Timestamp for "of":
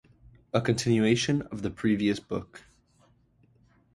1.51-1.61